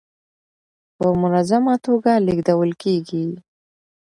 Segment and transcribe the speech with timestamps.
[0.97, 3.25] په منظمه ټوګه لېږدول کيږي.